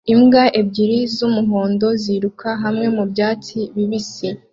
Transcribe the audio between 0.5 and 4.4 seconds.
ebyiri z'umuhondo ziruka hamwe mu byatsi bibisi